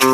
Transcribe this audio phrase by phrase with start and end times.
[0.00, 0.08] Wenn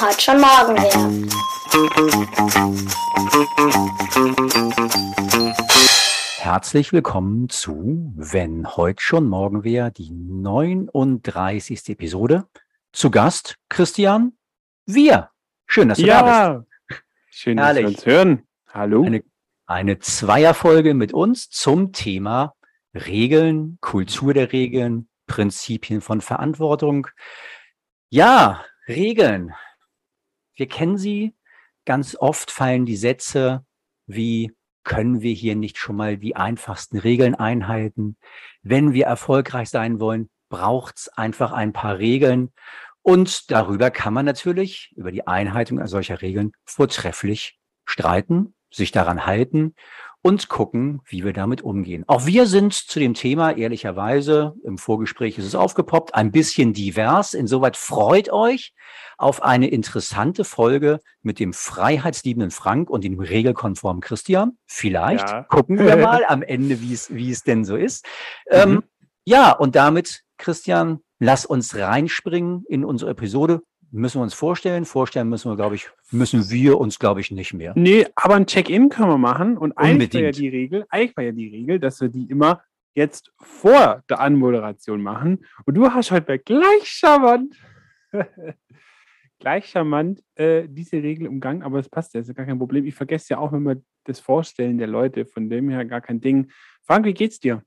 [0.00, 1.28] heute schon morgen wäre.
[6.38, 11.90] Herzlich willkommen zu Wenn heute schon morgen wäre, die 39.
[11.90, 12.48] Episode.
[12.92, 14.32] Zu Gast Christian
[14.84, 15.30] Wir.
[15.66, 16.69] Schön, dass du da bist.
[17.30, 17.96] Schön, dass wir Herrlich.
[17.96, 18.46] uns hören.
[18.68, 19.04] Hallo.
[19.04, 19.22] Eine,
[19.66, 22.54] eine Zweierfolge mit uns zum Thema
[22.92, 27.06] Regeln, Kultur der Regeln, Prinzipien von Verantwortung.
[28.08, 29.54] Ja, Regeln.
[30.54, 31.34] Wir kennen sie.
[31.86, 33.64] Ganz oft fallen die Sätze
[34.06, 38.16] wie, können wir hier nicht schon mal die einfachsten Regeln einhalten?
[38.62, 42.52] Wenn wir erfolgreich sein wollen, braucht's einfach ein paar Regeln.
[43.02, 49.74] Und darüber kann man natürlich, über die Einhaltung solcher Regeln, vortrefflich streiten, sich daran halten
[50.22, 52.04] und gucken, wie wir damit umgehen.
[52.06, 57.32] Auch wir sind zu dem Thema, ehrlicherweise, im Vorgespräch ist es aufgepoppt, ein bisschen divers.
[57.32, 58.74] Insoweit freut euch
[59.16, 64.58] auf eine interessante Folge mit dem freiheitsliebenden Frank und dem regelkonformen Christian.
[64.66, 65.42] Vielleicht Ja.
[65.44, 68.04] gucken wir mal am Ende, wie es, wie es denn so ist.
[68.50, 68.82] Ähm, Mhm.
[69.24, 73.62] ja, und damit, Christian, lass uns reinspringen in unsere Episode.
[73.92, 74.84] Müssen wir uns vorstellen?
[74.84, 77.72] Vorstellen müssen wir, glaube ich, müssen wir uns, glaube ich, nicht mehr.
[77.76, 79.56] Nee, aber ein Check-in können wir machen.
[79.56, 80.38] Und eigentlich war ja Unbedingt.
[80.38, 82.62] die Regel, eigentlich war ja die Regel, dass wir die immer
[82.94, 85.44] jetzt vor der Anmoderation machen.
[85.64, 87.56] Und du hast heute gleich charmant,
[89.40, 92.84] gleich charmant äh, diese Regel umgangen, aber es passt ja, ist ja gar kein Problem.
[92.86, 96.50] Ich vergesse ja auch immer das Vorstellen der Leute, von dem her gar kein Ding.
[96.82, 97.62] Frank, wie geht's dir?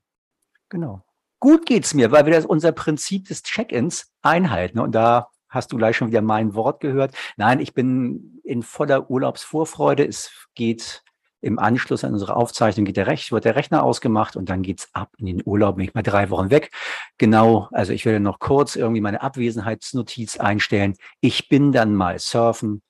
[0.68, 1.04] Genau.
[1.44, 4.78] Gut geht's mir, weil wir das unser Prinzip des Check-ins einhalten.
[4.78, 7.14] Und da hast du gleich schon wieder mein Wort gehört.
[7.36, 10.06] Nein, ich bin in voller Urlaubsvorfreude.
[10.06, 11.02] Es geht
[11.42, 14.88] im Anschluss an unsere Aufzeichnung geht der Rech wird der Rechner ausgemacht und dann geht's
[14.94, 15.76] ab in den Urlaub.
[15.76, 16.70] Bin ich mal drei Wochen weg.
[17.18, 17.68] Genau.
[17.72, 20.94] Also ich werde noch kurz irgendwie meine Abwesenheitsnotiz einstellen.
[21.20, 22.80] Ich bin dann mal surfen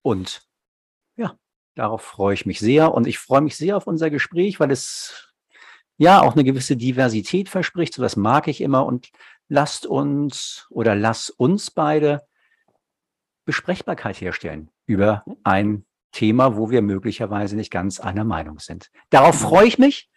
[0.00, 0.40] und
[1.16, 1.36] ja,
[1.74, 2.94] darauf freue ich mich sehr.
[2.94, 5.27] Und ich freue mich sehr auf unser Gespräch, weil es
[5.98, 7.92] ja auch eine gewisse Diversität verspricht.
[7.92, 8.86] So das mag ich immer.
[8.86, 9.10] Und
[9.48, 12.22] lasst uns oder lass uns beide
[13.44, 18.90] Besprechbarkeit herstellen über ein Thema, wo wir möglicherweise nicht ganz einer Meinung sind.
[19.10, 20.10] Darauf freue ich mich.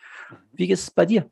[0.53, 1.29] Wie ist es bei dir?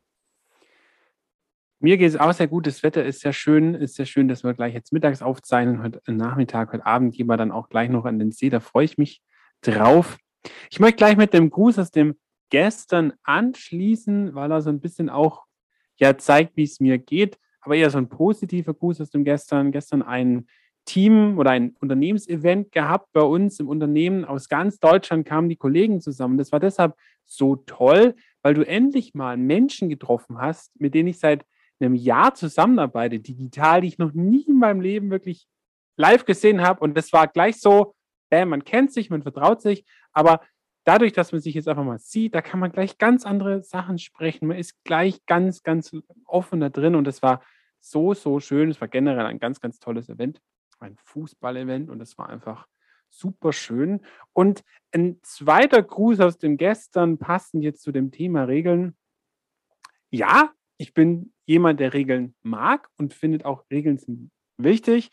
[1.78, 2.66] Mir geht es auch sehr gut.
[2.66, 3.74] Das Wetter ist sehr schön.
[3.74, 5.82] Ist sehr schön, dass wir gleich jetzt mittags aufzeichnen.
[5.82, 8.50] Heute Nachmittag, heute Abend gehen wir dann auch gleich noch an den See.
[8.50, 9.22] Da freue ich mich
[9.62, 10.18] drauf.
[10.70, 12.16] Ich möchte gleich mit dem Gruß aus dem
[12.50, 15.44] gestern anschließen, weil er so ein bisschen auch
[15.96, 17.38] ja zeigt, wie es mir geht.
[17.60, 19.72] Aber eher so ein positiver Gruß aus dem gestern.
[19.72, 20.46] Gestern ein
[20.84, 24.24] Team oder ein Unternehmensevent gehabt bei uns im Unternehmen.
[24.24, 26.38] Aus ganz Deutschland kamen die Kollegen zusammen.
[26.38, 26.96] Das war deshalb
[27.26, 31.44] so toll, weil du endlich mal Menschen getroffen hast, mit denen ich seit
[31.78, 35.46] einem Jahr zusammenarbeite, digital, die ich noch nie in meinem Leben wirklich
[35.96, 36.80] live gesehen habe.
[36.80, 37.94] Und das war gleich so,
[38.30, 40.40] bam, man kennt sich, man vertraut sich, aber
[40.90, 43.98] dadurch, dass man sich jetzt einfach mal sieht, da kann man gleich ganz andere Sachen
[43.98, 44.48] sprechen.
[44.48, 47.44] Man ist gleich ganz, ganz offen da drin und das war
[47.78, 48.70] so, so schön.
[48.70, 50.42] Es war generell ein ganz, ganz tolles Event,
[50.80, 52.66] ein Fußball-Event und das war einfach
[53.08, 54.00] super schön.
[54.32, 58.96] Und ein zweiter Gruß aus dem gestern, passend jetzt zu dem Thema Regeln.
[60.10, 65.10] Ja, ich bin jemand, der Regeln mag und findet auch Regeln sind wichtig.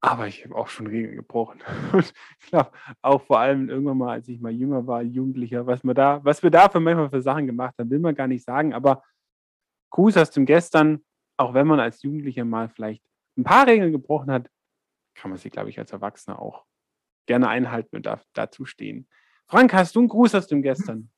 [0.00, 1.60] Aber ich habe auch schon Regeln gebrochen.
[1.92, 2.70] Und ich glaube,
[3.02, 6.42] auch vor allem irgendwann mal, als ich mal jünger war, Jugendlicher, was, man da, was
[6.42, 8.74] wir da für manchmal für Sachen gemacht haben, will man gar nicht sagen.
[8.74, 9.02] Aber
[9.90, 11.04] Gruß aus dem Gestern,
[11.36, 13.02] auch wenn man als Jugendlicher mal vielleicht
[13.36, 14.50] ein paar Regeln gebrochen hat,
[15.14, 16.66] kann man sie, glaube ich, als Erwachsener auch
[17.26, 19.08] gerne einhalten und darf dazu stehen.
[19.48, 21.10] Frank, hast du einen Gruß aus dem Gestern?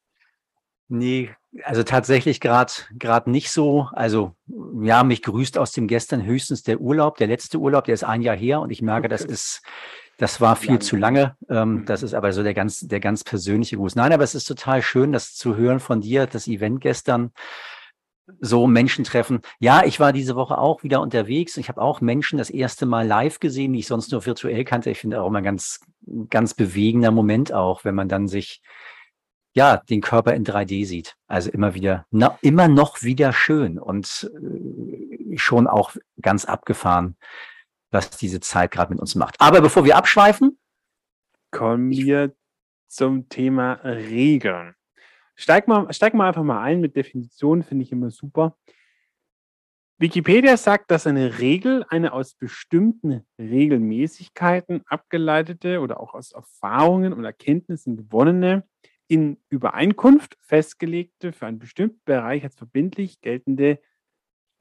[0.88, 1.31] Nee,
[1.65, 3.88] also tatsächlich gerade gerade nicht so.
[3.93, 4.34] Also
[4.81, 8.22] ja, mich grüßt aus dem gestern höchstens der Urlaub, der letzte Urlaub, der ist ein
[8.22, 9.62] Jahr her und ich merke, das ist,
[10.16, 10.78] das war viel Lange.
[10.81, 11.37] zu lange.
[11.48, 11.84] Ähm, Mhm.
[11.87, 13.97] das ist aber so der ganz, der ganz persönliche Gruß.
[13.97, 17.33] Nein, aber es ist total schön, das zu hören von dir, das Event gestern.
[18.41, 19.41] So Menschen treffen.
[19.59, 21.57] Ja, ich war diese Woche auch wieder unterwegs.
[21.57, 24.91] Ich habe auch Menschen das erste Mal live gesehen, die ich sonst nur virtuell kannte.
[24.91, 25.80] Ich finde auch immer ganz,
[26.28, 28.60] ganz bewegender Moment auch, wenn man dann sich
[29.59, 31.16] ja, den Körper in 3D sieht.
[31.27, 37.16] Also immer wieder, na, immer noch wieder schön und äh, schon auch ganz abgefahren,
[37.91, 39.34] was diese Zeit gerade mit uns macht.
[39.41, 40.59] Aber bevor wir abschweifen,
[41.51, 42.34] Kommen wir
[42.87, 44.75] zum Thema Regeln.
[45.34, 48.57] Steig mal, steig mal einfach mal ein mit Definitionen, finde ich immer super.
[49.99, 57.25] Wikipedia sagt, dass eine Regel eine aus bestimmten Regelmäßigkeiten abgeleitete oder auch aus Erfahrungen und
[57.25, 58.63] Erkenntnissen gewonnene,
[59.09, 63.81] in Übereinkunft festgelegte, für einen bestimmten Bereich als verbindlich geltende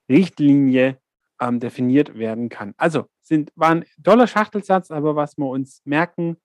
[0.10, 1.00] Richtlinie
[1.40, 2.74] ähm, definiert werden kann.
[2.78, 6.38] Also sind, war ein toller Schachtelsatz, aber was wir uns merken,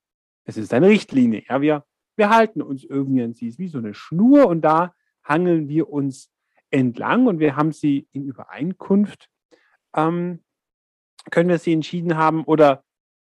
[0.44, 1.44] es ist eine Richtlinie.
[1.49, 1.84] Ja, wir,
[2.16, 3.46] wir halten uns irgendwie an sie.
[3.46, 6.31] Es ist wie so eine Schnur und da hangeln wir uns
[6.70, 9.28] entlang und wir haben sie in Übereinkunft,
[9.94, 10.43] ähm,
[11.31, 12.84] können wir sie entschieden haben oder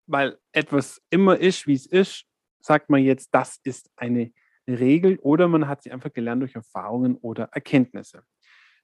[0.06, 2.26] weil etwas immer ist, wie es ist,
[2.60, 4.32] sagt man jetzt, das ist eine
[4.68, 8.22] Regel oder man hat sie einfach gelernt durch Erfahrungen oder Erkenntnisse.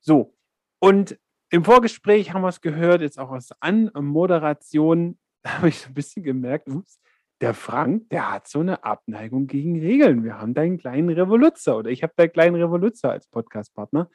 [0.00, 0.36] So,
[0.78, 1.18] und
[1.50, 5.94] im Vorgespräch haben wir es gehört, jetzt auch aus Anmoderation, da habe ich so ein
[5.94, 7.00] bisschen gemerkt, ups,
[7.40, 10.24] der Frank, der hat so eine Abneigung gegen Regeln.
[10.24, 14.10] Wir haben da einen kleinen Revoluzzer oder ich habe da einen kleinen Revoluzzer als Podcastpartner.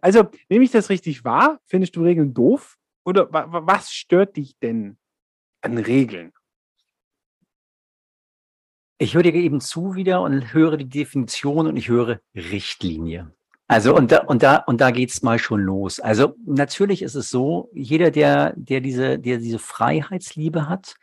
[0.00, 1.60] Also, nehme ich das richtig wahr?
[1.66, 2.78] Findest du Regeln doof?
[3.04, 4.98] Oder was stört dich denn
[5.62, 6.32] an Regeln?
[9.02, 13.32] Ich höre dir eben zu wieder und höre die Definition und ich höre Richtlinie.
[13.66, 16.00] Also und da und da und da geht's mal schon los.
[16.00, 20.96] Also natürlich ist es so, jeder der der diese der diese Freiheitsliebe hat,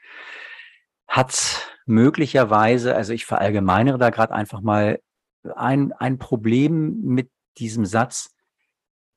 [1.08, 5.00] hat möglicherweise, also ich verallgemeinere da gerade einfach mal
[5.56, 8.30] ein ein Problem mit diesem Satz.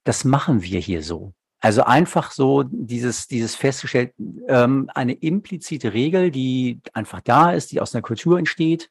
[0.04, 1.34] Das machen wir hier so.
[1.60, 4.14] Also einfach so dieses, dieses festgestellt,
[4.48, 8.88] ähm, eine implizite Regel, die einfach da ist, die aus einer Kultur entsteht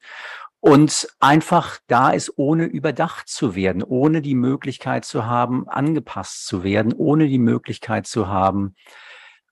[0.60, 6.62] und einfach da ist, ohne überdacht zu werden, ohne die Möglichkeit zu haben, angepasst zu
[6.62, 8.76] werden, ohne die Möglichkeit zu haben,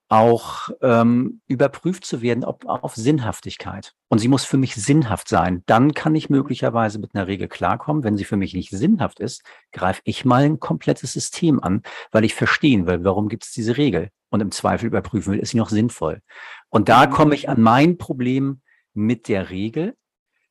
[0.08, 3.94] auch ähm, überprüft zu werden ob, auf Sinnhaftigkeit.
[4.08, 5.62] Und sie muss für mich sinnhaft sein.
[5.66, 8.04] Dann kann ich möglicherweise mit einer Regel klarkommen.
[8.04, 12.24] Wenn sie für mich nicht sinnhaft ist, greife ich mal ein komplettes System an, weil
[12.24, 14.10] ich verstehen will, warum gibt es diese Regel.
[14.30, 16.22] Und im Zweifel überprüfen will, ist sie noch sinnvoll.
[16.70, 17.10] Und da mhm.
[17.10, 18.62] komme ich an mein Problem
[18.94, 19.94] mit der Regel,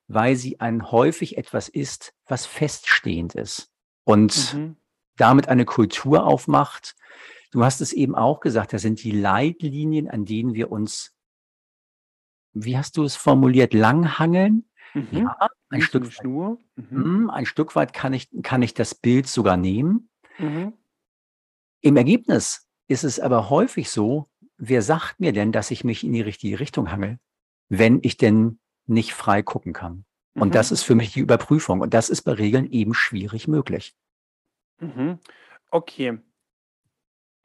[0.07, 3.71] weil sie ein häufig etwas ist, was feststehend ist.
[4.03, 4.77] Und mhm.
[5.17, 6.95] damit eine Kultur aufmacht,
[7.51, 11.15] Du hast es eben auch gesagt, das sind die Leitlinien, an denen wir uns,
[12.53, 14.69] wie hast du es formuliert, langhangeln?
[14.93, 15.07] Mhm.
[15.11, 16.59] Ja, ein Stück, weit, Schnur.
[16.75, 16.89] Mhm.
[16.89, 20.09] Hm, ein Stück weit kann ich, kann ich das Bild sogar nehmen.
[20.37, 20.73] Mhm.
[21.81, 26.13] Im Ergebnis ist es aber häufig so, wer sagt mir denn, dass ich mich in
[26.13, 27.19] die richtige Richtung hangel,
[27.69, 30.05] wenn ich denn nicht frei gucken kann?
[30.33, 30.73] Und das mhm.
[30.75, 31.81] ist für mich die Überprüfung.
[31.81, 33.95] Und das ist bei Regeln eben schwierig möglich.
[34.79, 35.19] Mhm.
[35.71, 36.19] Okay,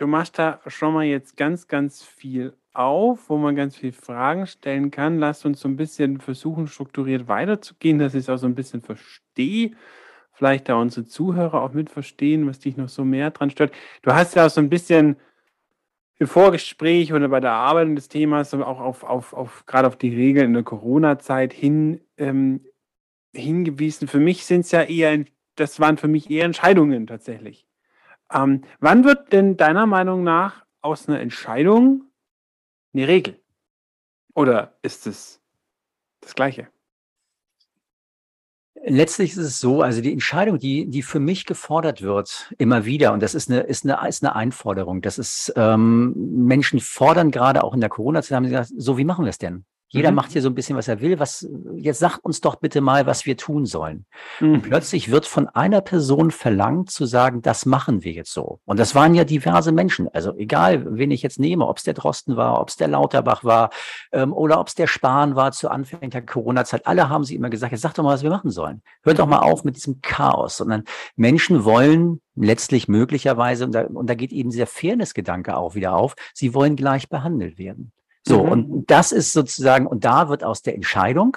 [0.03, 4.49] Du machst da schon mal jetzt ganz, ganz viel auf, wo man ganz viele Fragen
[4.49, 5.21] stellen kann.
[5.21, 8.81] Lass uns so ein bisschen versuchen, strukturiert weiterzugehen, dass ich es auch so ein bisschen
[8.81, 9.77] verstehe.
[10.33, 13.73] Vielleicht da unsere Zuhörer auch mit verstehen, was dich noch so mehr dran stört.
[14.03, 15.21] Du hast ja auch so ein bisschen
[16.19, 20.13] im Vorgespräch oder bei der Arbeit des Themas auch auf, auf, auf gerade auf die
[20.13, 22.67] Regeln in der Corona-Zeit hin, ähm,
[23.33, 24.09] hingewiesen.
[24.09, 27.69] Für mich sind es ja eher, das waren für mich eher Entscheidungen tatsächlich.
[28.33, 32.05] Ähm, wann wird denn deiner Meinung nach aus einer Entscheidung
[32.95, 33.41] eine Regel?
[34.35, 35.41] Oder ist es
[36.21, 36.69] das Gleiche?
[38.85, 43.13] Letztlich ist es so, also die Entscheidung, die, die für mich gefordert wird, immer wieder,
[43.13, 45.03] und das ist eine, ist eine, ist eine Einforderung.
[45.03, 49.05] Das ist, ähm, Menschen fordern gerade auch in der Corona-Zeit, haben sie gesagt, so, wie
[49.05, 49.65] machen wir es denn?
[49.93, 50.17] Jeder mhm.
[50.17, 51.19] macht hier so ein bisschen, was er will.
[51.19, 51.47] Was,
[51.77, 54.07] jetzt sagt uns doch bitte mal, was wir tun sollen.
[54.41, 54.55] Mhm.
[54.55, 58.61] Und plötzlich wird von einer Person verlangt zu sagen, das machen wir jetzt so.
[58.65, 60.09] Und das waren ja diverse Menschen.
[60.09, 63.45] Also egal, wen ich jetzt nehme, ob es der Drosten war, ob es der Lauterbach
[63.45, 63.69] war
[64.13, 66.87] ähm, oder ob es der Spahn war zu Anfang der Corona-Zeit.
[66.87, 68.83] Alle haben sie immer gesagt, jetzt sag doch mal, was wir machen sollen.
[69.03, 70.57] Hört doch mal auf mit diesem Chaos.
[70.57, 70.85] Sondern
[71.17, 76.15] Menschen wollen letztlich möglicherweise, und da, und da geht eben dieser Fairness-Gedanke auch wieder auf,
[76.33, 77.93] sie wollen gleich behandelt werden.
[78.27, 78.51] So, mhm.
[78.51, 81.37] und das ist sozusagen, und da wird aus der Entscheidung,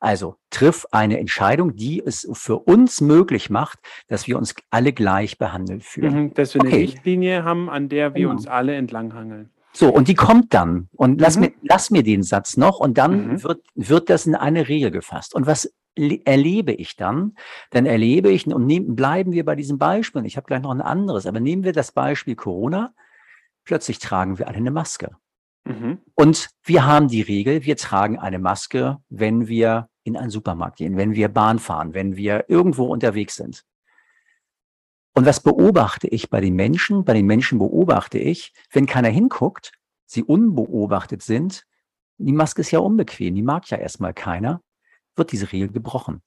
[0.00, 5.38] also triff eine Entscheidung, die es für uns möglich macht, dass wir uns alle gleich
[5.38, 6.14] behandelt fühlen.
[6.14, 6.72] Mhm, dass wir okay.
[6.72, 8.32] eine Richtlinie haben, an der wir genau.
[8.32, 9.50] uns alle entlanghangeln.
[9.72, 10.88] So, und die kommt dann.
[10.92, 11.42] Und lass, mhm.
[11.42, 13.42] mir, lass mir den Satz noch und dann mhm.
[13.44, 15.34] wird, wird das in eine Regel gefasst.
[15.34, 17.36] Und was erlebe ich dann?
[17.70, 20.80] Dann erlebe ich, und nehm, bleiben wir bei diesem Beispiel, ich habe gleich noch ein
[20.80, 22.92] anderes, aber nehmen wir das Beispiel Corona.
[23.64, 25.10] Plötzlich tragen wir alle eine Maske.
[25.64, 26.00] Mhm.
[26.14, 30.96] Und wir haben die Regel, wir tragen eine Maske, wenn wir in einen Supermarkt gehen,
[30.96, 33.64] wenn wir Bahn fahren, wenn wir irgendwo unterwegs sind.
[35.14, 37.04] Und was beobachte ich bei den Menschen?
[37.04, 39.72] Bei den Menschen beobachte ich, wenn keiner hinguckt,
[40.06, 41.64] sie unbeobachtet sind,
[42.18, 44.62] die Maske ist ja unbequem, die mag ja erstmal keiner,
[45.16, 46.22] wird diese Regel gebrochen.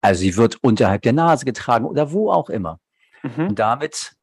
[0.00, 2.80] Also sie wird unterhalb der Nase getragen oder wo auch immer.
[3.22, 3.48] Mhm.
[3.48, 4.15] Und damit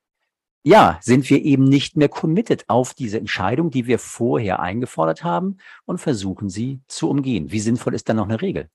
[0.63, 5.58] ja, sind wir eben nicht mehr committed auf diese Entscheidung, die wir vorher eingefordert haben
[5.86, 7.51] und versuchen sie zu umgehen.
[7.51, 8.70] Wie sinnvoll ist dann noch eine Regel?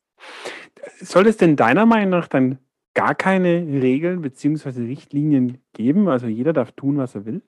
[1.01, 2.59] Soll es denn deiner Meinung nach dann
[2.93, 6.09] gar keine Regeln beziehungsweise Richtlinien geben?
[6.09, 7.43] Also jeder darf tun, was er will?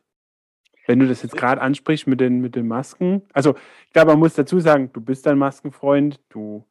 [0.87, 3.23] Wenn du das jetzt gerade ansprichst mit den, mit den Masken.
[3.33, 3.55] Also
[3.87, 6.65] ich glaube, man muss dazu sagen, du bist ein Maskenfreund, du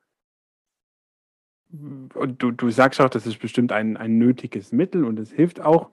[1.72, 5.62] und du, du sagst auch, das ist bestimmt ein, ein nötiges Mittel und es hilft
[5.62, 5.92] auch.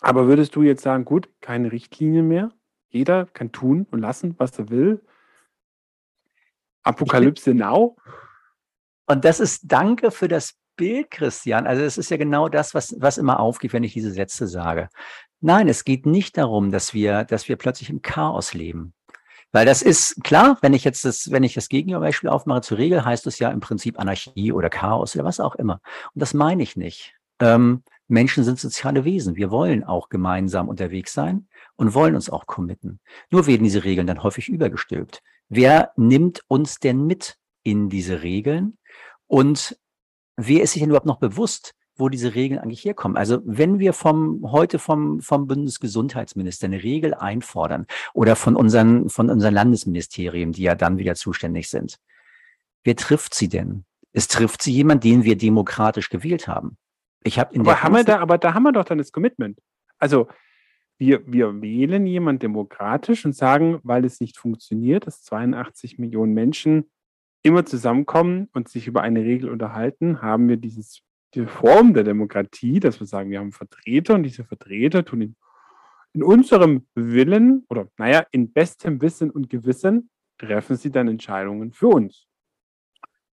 [0.00, 2.52] Aber würdest du jetzt sagen, gut, keine Richtlinie mehr?
[2.88, 5.04] Jeder kann tun und lassen, was er will?
[6.82, 7.96] Apokalypse now?
[9.06, 11.66] Und das ist Danke für das Bild, Christian.
[11.66, 14.88] Also es ist ja genau das, was, was immer aufgeht, wenn ich diese Sätze sage.
[15.40, 18.94] Nein, es geht nicht darum, dass wir, dass wir plötzlich im Chaos leben.
[19.52, 23.04] Weil das ist klar, wenn ich jetzt das, wenn ich das Gegenbeispiel aufmache zur Regel,
[23.04, 25.80] heißt es ja im Prinzip Anarchie oder Chaos oder was auch immer.
[26.14, 27.14] Und das meine ich nicht.
[27.40, 29.36] Ähm, Menschen sind soziale Wesen.
[29.36, 33.00] Wir wollen auch gemeinsam unterwegs sein und wollen uns auch committen.
[33.30, 35.22] Nur werden diese Regeln dann häufig übergestülpt.
[35.48, 38.78] Wer nimmt uns denn mit in diese Regeln?
[39.26, 39.78] Und
[40.36, 43.16] wer ist sich denn überhaupt noch bewusst, wo diese Regeln eigentlich herkommen.
[43.16, 49.30] Also wenn wir vom heute vom, vom Bundesgesundheitsminister eine Regel einfordern oder von unseren, von
[49.30, 51.98] unseren Landesministerien, die ja dann wieder zuständig sind,
[52.82, 53.84] wer trifft sie denn?
[54.12, 56.76] Es trifft sie jemand, den wir demokratisch gewählt haben.
[57.22, 59.12] Ich habe in aber der haben wir da, aber da haben wir doch dann das
[59.12, 59.58] Commitment.
[59.98, 60.28] Also
[60.98, 66.90] wir, wir wählen jemand demokratisch und sagen, weil es nicht funktioniert, dass 82 Millionen Menschen
[67.42, 71.02] immer zusammenkommen und sich über eine Regel unterhalten, haben wir dieses
[71.34, 75.36] die Form der Demokratie, dass wir sagen, wir haben Vertreter und diese Vertreter tun in,
[76.12, 81.88] in unserem Willen oder naja, in bestem Wissen und Gewissen treffen sie dann Entscheidungen für
[81.88, 82.26] uns.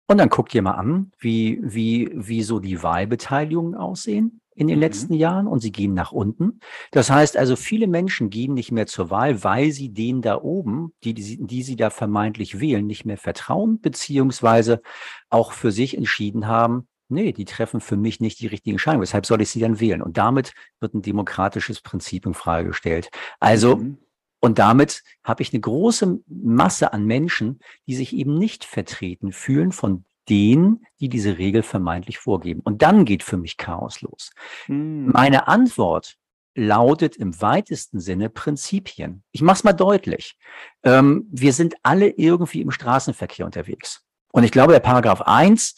[0.06, 4.76] Und dann guckt ihr mal an, wie, wie, wie so die Wahlbeteiligungen aussehen in den
[4.76, 4.82] mhm.
[4.82, 6.60] letzten Jahren und sie gehen nach unten.
[6.90, 10.92] Das heißt also, viele Menschen gehen nicht mehr zur Wahl, weil sie denen da oben,
[11.04, 14.80] die, die, die sie da vermeintlich wählen, nicht mehr vertrauen, beziehungsweise
[15.28, 19.02] auch für sich entschieden haben, nee, die treffen für mich nicht die richtige Entscheidung.
[19.02, 20.02] Weshalb soll ich sie dann wählen?
[20.02, 23.10] Und damit wird ein demokratisches Prinzip in Frage gestellt.
[23.40, 23.98] Also, mhm.
[24.40, 29.72] Und damit habe ich eine große Masse an Menschen, die sich eben nicht vertreten fühlen
[29.72, 32.60] von denen, die diese Regel vermeintlich vorgeben.
[32.60, 34.32] Und dann geht für mich Chaos los.
[34.66, 35.10] Mhm.
[35.12, 36.16] Meine Antwort
[36.54, 39.22] lautet im weitesten Sinne Prinzipien.
[39.30, 40.36] Ich mache es mal deutlich.
[40.82, 44.02] Ähm, wir sind alle irgendwie im Straßenverkehr unterwegs.
[44.32, 45.76] Und ich glaube, der Paragraph 1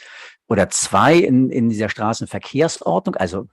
[0.48, 3.16] oder zwei in, in dieser Straßenverkehrsordnung.
[3.16, 3.48] Also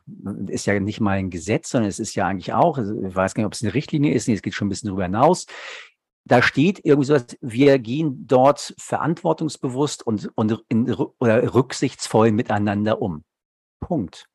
[0.47, 3.33] ist ja nicht mal ein Gesetz, sondern es ist ja eigentlich auch, also ich weiß
[3.33, 5.45] gar nicht, ob es eine Richtlinie ist, nee, es geht schon ein bisschen darüber hinaus.
[6.27, 13.23] Da steht irgendwie so, wir gehen dort verantwortungsbewusst und, und in, oder rücksichtsvoll miteinander um.
[13.81, 14.27] Punkt.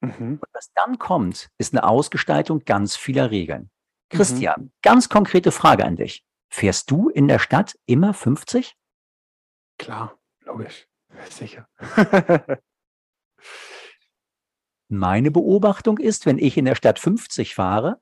[0.00, 0.40] Mhm.
[0.42, 3.70] Und was dann kommt, ist eine Ausgestaltung ganz vieler Regeln.
[4.10, 4.72] Christian, mhm.
[4.82, 6.24] ganz konkrete Frage an dich.
[6.50, 8.76] Fährst du in der Stadt immer 50?
[9.78, 10.86] Klar, logisch.
[11.30, 11.68] Sicher.
[14.88, 18.00] Meine Beobachtung ist, wenn ich in der Stadt 50 fahre,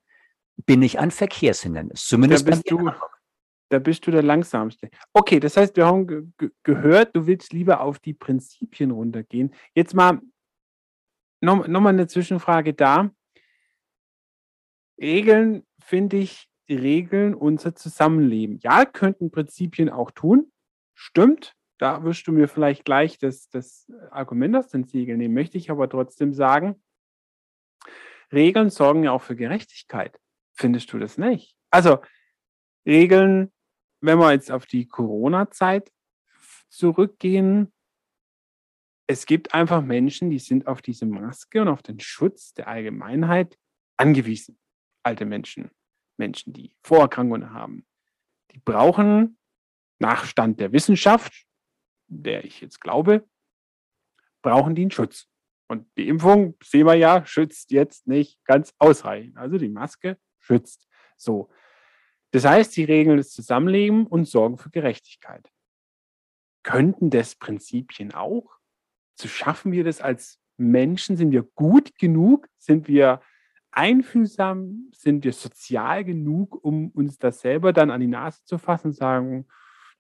[0.67, 2.07] bin ich ein Verkehrshindernis.
[2.07, 2.91] Zumindest da bist, du,
[3.69, 4.91] da bist du der Langsamste.
[5.13, 9.55] Okay, das heißt, wir haben ge gehört, du willst lieber auf die Prinzipien runtergehen.
[9.75, 10.21] Jetzt mal
[11.41, 13.11] nochmal noch eine Zwischenfrage da.
[15.01, 18.59] Regeln, finde ich, regeln unser Zusammenleben.
[18.63, 20.53] Ja, könnten Prinzipien auch tun.
[20.95, 25.59] Stimmt da wirst du mir vielleicht gleich das, das Argument aus den Siegeln nehmen, möchte
[25.59, 26.81] ich aber trotzdem sagen,
[28.33, 30.17] Regeln sorgen ja auch für Gerechtigkeit.
[30.53, 31.57] Findest du das nicht?
[31.71, 31.99] Also
[32.87, 33.51] Regeln,
[34.01, 35.91] wenn wir jetzt auf die Corona-Zeit
[36.69, 37.73] zurückgehen,
[39.09, 43.59] es gibt einfach Menschen, die sind auf diese Maske und auf den Schutz der Allgemeinheit
[43.97, 44.57] angewiesen.
[45.03, 45.73] Alte Menschen,
[46.17, 47.85] Menschen, die Vorerkrankungen haben.
[48.53, 49.37] Die brauchen
[49.99, 51.45] nach Stand der Wissenschaft,
[52.21, 53.25] der ich jetzt glaube,
[54.43, 55.29] brauchen die einen Schutz.
[55.69, 59.39] Und die Impfung, sehen wir ja, schützt jetzt nicht ganz ausreichend.
[59.39, 60.87] Also die Maske schützt.
[61.17, 61.51] So.
[62.33, 65.51] Das heißt, sie regeln das Zusammenleben und sorgen für Gerechtigkeit.
[66.63, 68.59] Könnten das Prinzipien auch?
[69.15, 71.17] So schaffen wir das als Menschen?
[71.17, 72.49] Sind wir gut genug?
[72.59, 73.21] Sind wir
[73.71, 74.91] einfühlsam?
[74.93, 78.95] Sind wir sozial genug, um uns das selber dann an die Nase zu fassen und
[78.95, 79.47] sagen,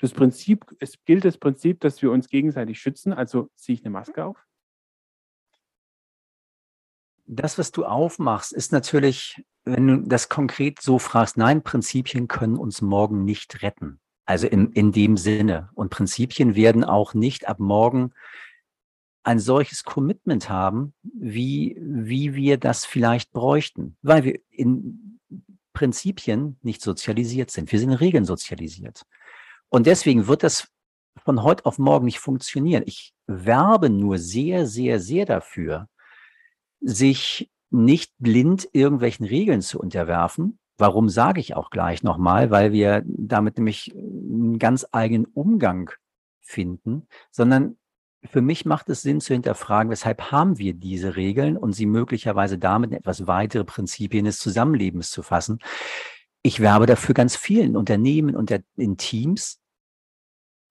[0.02, 3.92] das Prinzip, es gilt das Prinzip, dass wir uns gegenseitig schützen, also ziehe ich eine
[3.92, 4.36] Maske auf.
[7.24, 12.56] Das, was du aufmachst, ist natürlich, wenn du das konkret so fragst, nein, Prinzipien können
[12.56, 14.00] uns morgen nicht retten.
[14.24, 15.70] Also in, in dem Sinne.
[15.74, 18.12] Und Prinzipien werden auch nicht ab morgen
[19.22, 23.96] ein solches Commitment haben, wie, wie wir das vielleicht bräuchten.
[24.02, 25.20] Weil wir in,
[25.72, 27.70] Prinzipien nicht sozialisiert sind.
[27.72, 29.04] Wir sind in Regeln sozialisiert.
[29.72, 30.68] Und deswegen wird das
[31.24, 32.82] von heute auf morgen nicht funktionieren.
[32.84, 35.88] Ich werbe nur sehr, sehr, sehr dafür,
[36.80, 40.58] sich nicht blind irgendwelchen Regeln zu unterwerfen.
[40.76, 42.50] Warum sage ich auch gleich nochmal?
[42.50, 45.90] Weil wir damit nämlich einen ganz eigenen Umgang
[46.42, 47.78] finden, sondern
[48.24, 52.58] für mich macht es Sinn zu hinterfragen, weshalb haben wir diese Regeln und sie möglicherweise
[52.58, 55.60] damit in etwas weitere Prinzipien des Zusammenlebens zu fassen.
[56.42, 59.61] Ich werbe dafür ganz vielen Unternehmen und in Teams,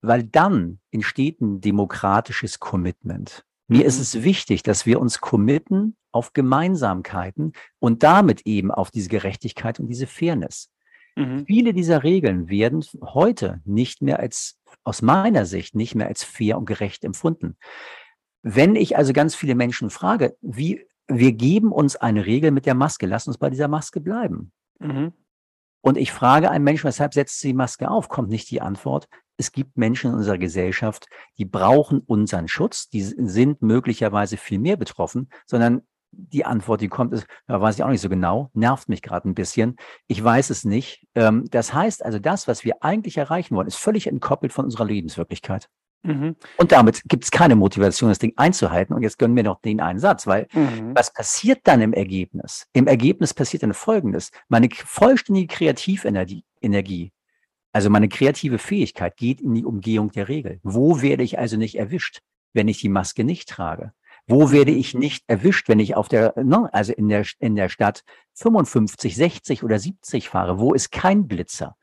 [0.02, 3.44] weil dann entsteht ein demokratisches Commitment.
[3.68, 4.02] Mir ist mhm.
[4.02, 9.86] es wichtig, dass wir uns committen auf Gemeinsamkeiten und damit eben auf diese Gerechtigkeit und
[9.86, 10.70] diese Fairness.
[11.16, 11.46] Mhm.
[11.46, 16.58] Viele dieser Regeln werden heute nicht mehr als, aus meiner Sicht, nicht mehr als fair
[16.58, 17.56] und gerecht empfunden.
[18.42, 22.74] Wenn ich also ganz viele Menschen frage, wie, wir geben uns eine Regel mit der
[22.74, 24.52] Maske, lass uns bei dieser Maske bleiben.
[24.80, 25.12] Mhm.
[25.80, 28.08] Und ich frage einen Menschen, weshalb setzt sie die Maske auf?
[28.08, 29.08] Kommt nicht die Antwort.
[29.36, 31.06] Es gibt Menschen in unserer Gesellschaft,
[31.38, 37.14] die brauchen unseren Schutz, die sind möglicherweise viel mehr betroffen, sondern die Antwort, die kommt,
[37.14, 39.76] ist, ja, weiß ich auch nicht so genau, nervt mich gerade ein bisschen.
[40.06, 41.06] Ich weiß es nicht.
[41.14, 44.84] Ähm, das heißt also, das, was wir eigentlich erreichen wollen, ist völlig entkoppelt von unserer
[44.84, 45.68] Lebenswirklichkeit.
[46.02, 46.36] Mhm.
[46.56, 48.94] Und damit gibt es keine Motivation, das Ding einzuhalten.
[48.94, 50.94] Und jetzt gönnen wir noch den einen Satz, weil mhm.
[50.94, 52.66] was passiert dann im Ergebnis?
[52.72, 54.30] Im Ergebnis passiert dann Folgendes.
[54.48, 57.12] Meine vollständige Kreativenergie, Energie,
[57.72, 60.60] also meine kreative Fähigkeit geht in die Umgehung der Regel.
[60.62, 62.20] Wo werde ich also nicht erwischt,
[62.52, 63.92] wenn ich die Maske nicht trage?
[64.26, 67.68] Wo werde ich nicht erwischt, wenn ich auf der, ne, also in der, in der
[67.68, 70.60] Stadt 55, 60 oder 70 fahre?
[70.60, 71.76] Wo ist kein Blitzer?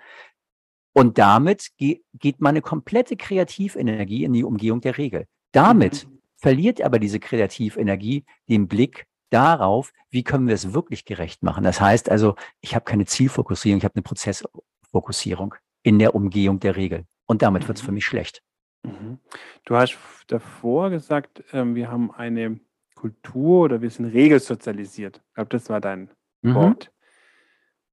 [0.94, 5.26] Und damit ge geht meine komplette Kreativenergie in die Umgehung der Regel.
[5.52, 6.20] Damit mhm.
[6.38, 11.64] verliert aber diese Kreativenergie den Blick darauf, wie können wir es wirklich gerecht machen.
[11.64, 15.56] Das heißt also, ich habe keine Zielfokussierung, ich habe eine Prozessfokussierung
[15.90, 17.06] in der Umgehung der Regel.
[17.26, 17.96] Und damit wird es für mhm.
[17.96, 18.44] mich schlecht.
[18.84, 19.18] Mhm.
[19.66, 22.60] Du hast davor gesagt, ähm, wir haben eine
[22.94, 25.20] Kultur oder wir sind regelsozialisiert.
[25.30, 26.10] Ich glaube, das war dein
[26.44, 26.54] mhm.
[26.54, 26.92] Wort.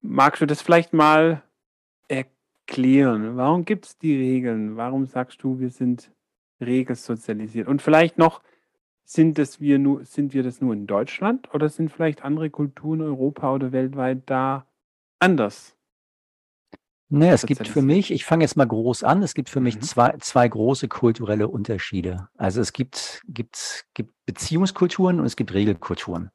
[0.02, 1.42] Magst du das vielleicht mal
[2.06, 3.38] erklären?
[3.38, 4.76] Warum gibt es die Regeln?
[4.76, 6.12] Warum sagst du, wir sind
[6.60, 7.66] regelsozialisiert?
[7.66, 8.42] Und vielleicht noch,
[9.04, 13.00] sind, das wir nur, sind wir das nur in Deutschland oder sind vielleicht andere Kulturen
[13.00, 14.66] in Europa oder weltweit da
[15.18, 15.75] anders?
[17.08, 19.76] Ne, es gibt für mich, ich fange jetzt mal groß an, es gibt für mich
[19.76, 19.82] mhm.
[19.82, 22.28] zwei, zwei große kulturelle Unterschiede.
[22.36, 26.30] Also es gibt, gibt, gibt Beziehungskulturen und es gibt Regelkulturen.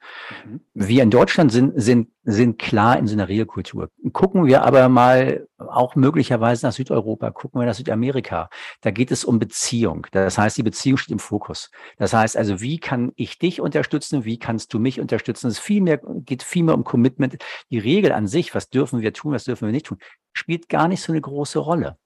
[0.45, 0.61] Mhm.
[0.73, 3.89] Wir in Deutschland sind, sind, sind klar in so einer Regelkultur.
[4.13, 8.49] Gucken wir aber mal auch möglicherweise nach Südeuropa, gucken wir nach Südamerika.
[8.79, 10.07] Da geht es um Beziehung.
[10.11, 11.69] Das heißt, die Beziehung steht im Fokus.
[11.97, 14.23] Das heißt also, wie kann ich dich unterstützen?
[14.23, 15.47] Wie kannst du mich unterstützen?
[15.47, 17.37] Es viel mehr, geht viel mehr um Commitment.
[17.69, 19.97] Die Regel an sich, was dürfen wir tun, was dürfen wir nicht tun,
[20.31, 21.97] spielt gar nicht so eine große Rolle.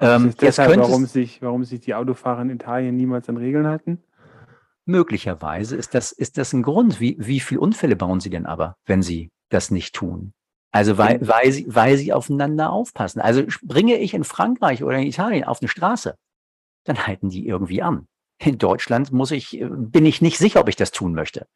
[0.00, 4.02] Ähm, ist deshalb, warum sich, warum sich die Autofahrer in Italien niemals an Regeln halten?
[4.86, 7.00] Möglicherweise ist das, ist das ein Grund.
[7.00, 10.34] Wie, wie viele Unfälle bauen Sie denn aber, wenn Sie das nicht tun?
[10.74, 13.20] Also weil, weil, sie, weil sie aufeinander aufpassen.
[13.20, 16.16] Also bringe ich in Frankreich oder in Italien auf eine Straße,
[16.82, 18.08] dann halten die irgendwie an.
[18.38, 21.46] In Deutschland muss ich, bin ich nicht sicher, ob ich das tun möchte.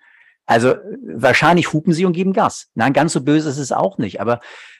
[0.47, 2.69] Also wahrscheinlich hupen sie und geben Gas.
[2.75, 4.21] Nein, ganz so böse ist es auch nicht.
[4.21, 4.39] Aber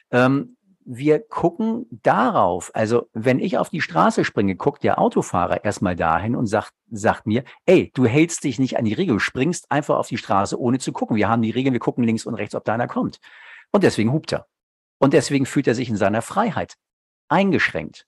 [0.09, 5.95] ähm, wir gucken darauf, also wenn ich auf die Straße springe, guckt der Autofahrer erstmal
[5.95, 9.97] dahin und sagt, sagt mir, ey, du hältst dich nicht an die Regel, springst einfach
[9.97, 11.15] auf die Straße, ohne zu gucken.
[11.15, 13.19] Wir haben die Regeln, wir gucken links und rechts, ob da einer kommt.
[13.71, 14.47] Und deswegen hupt er.
[14.99, 16.75] Und deswegen fühlt er sich in seiner Freiheit
[17.27, 18.05] eingeschränkt.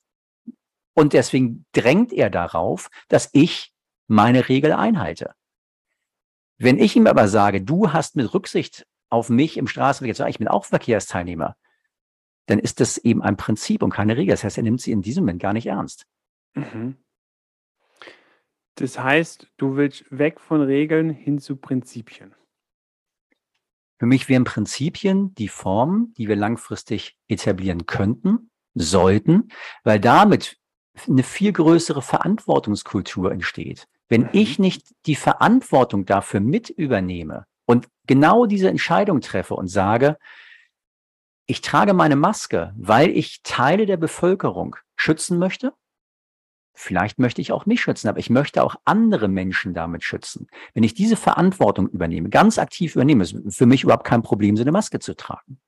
[0.93, 3.73] Und deswegen drängt er darauf, dass ich
[4.07, 5.33] meine Regel einhalte.
[6.57, 10.47] Wenn ich ihm aber sage, du hast mit Rücksicht auf mich im Straßenverkehr, ich bin
[10.47, 11.55] auch Verkehrsteilnehmer,
[12.47, 14.31] dann ist das eben ein Prinzip und keine Regel.
[14.31, 16.05] Das heißt, er nimmt sie in diesem Moment gar nicht ernst.
[16.53, 16.97] Mhm.
[18.75, 22.33] Das heißt, du willst weg von Regeln hin zu Prinzipien.
[23.99, 29.49] Für mich wären Prinzipien die Form, die wir langfristig etablieren könnten, sollten,
[29.83, 30.57] weil damit
[31.07, 33.87] eine viel größere Verantwortungskultur entsteht.
[34.09, 34.29] Wenn mhm.
[34.33, 40.17] ich nicht die Verantwortung dafür mit übernehme und genau diese Entscheidung treffe und sage,
[41.51, 45.73] ich trage meine Maske, weil ich Teile der Bevölkerung schützen möchte.
[46.73, 50.47] Vielleicht möchte ich auch mich schützen, aber ich möchte auch andere Menschen damit schützen.
[50.73, 54.63] Wenn ich diese Verantwortung übernehme, ganz aktiv übernehme, ist für mich überhaupt kein Problem, so
[54.63, 55.59] eine Maske zu tragen.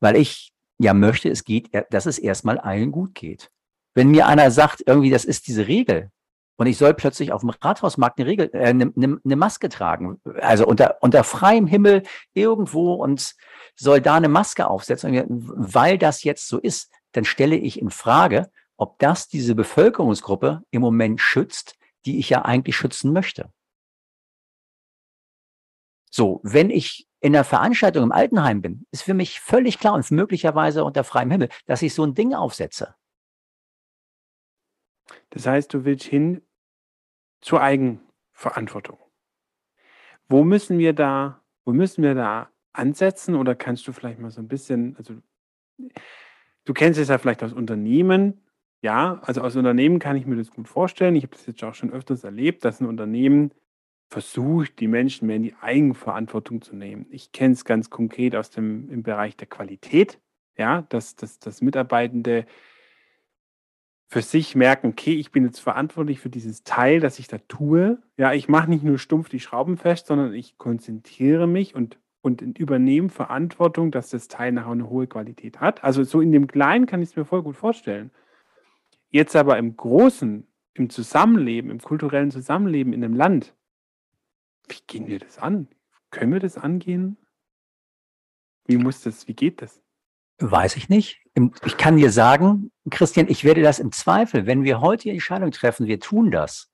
[0.00, 3.52] Weil ich ja möchte, es geht, dass es erstmal allen gut geht.
[3.94, 6.10] Wenn mir einer sagt, irgendwie, das ist diese Regel,
[6.56, 10.20] Und ich soll plötzlich auf dem Rathausmarkt eine, Regel, äh, eine, eine, eine Maske tragen.
[10.40, 13.34] Also unter, unter freiem Himmel irgendwo und
[13.74, 15.24] soll da eine Maske aufsetzen.
[15.28, 20.80] Weil das jetzt so ist, dann stelle ich in Frage, ob das diese Bevölkerungsgruppe im
[20.80, 23.50] Moment schützt, die ich ja eigentlich schützen möchte.
[26.10, 30.08] So, wenn ich in der Veranstaltung im Altenheim bin, ist für mich völlig klar und
[30.10, 32.94] möglicherweise unter freiem Himmel, dass ich so ein Ding aufsetze.
[35.30, 36.42] Das heißt, du willst hin
[37.40, 38.98] zur Eigenverantwortung.
[40.28, 44.40] Wo müssen wir da, wo müssen wir da ansetzen oder kannst du vielleicht mal so
[44.40, 45.14] ein bisschen, also
[46.64, 48.40] du kennst es ja vielleicht aus Unternehmen,
[48.82, 51.16] ja, also aus Unternehmen kann ich mir das gut vorstellen.
[51.16, 53.50] Ich habe das jetzt auch schon öfters erlebt, dass ein Unternehmen
[54.08, 57.06] versucht, die Menschen mehr in die Eigenverantwortung zu nehmen.
[57.08, 60.20] Ich kenne es ganz konkret aus dem im Bereich der Qualität,
[60.58, 62.44] ja, dass, dass, dass Mitarbeitende
[64.14, 68.00] für sich merken, okay, ich bin jetzt verantwortlich für dieses Teil, das ich da tue.
[68.16, 72.40] Ja, ich mache nicht nur stumpf die Schrauben fest, sondern ich konzentriere mich und, und
[72.40, 75.82] übernehme Verantwortung, dass das Teil nachher eine hohe Qualität hat.
[75.82, 78.12] Also so in dem Kleinen kann ich es mir voll gut vorstellen.
[79.10, 83.52] Jetzt aber im Großen, im Zusammenleben, im kulturellen Zusammenleben in einem Land,
[84.68, 85.66] wie gehen wir das an?
[86.12, 87.16] Können wir das angehen?
[88.64, 89.83] Wie muss das, wie geht das?
[90.38, 91.20] Weiß ich nicht.
[91.64, 95.50] Ich kann dir sagen, Christian, ich werde das im Zweifel, wenn wir heute die Entscheidung
[95.50, 96.70] treffen, wir tun das,